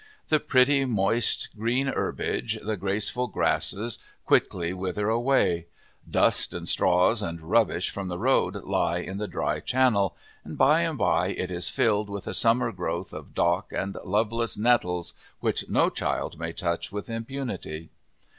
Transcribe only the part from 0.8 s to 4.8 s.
moist, green herbage, the graceful grasses, quickly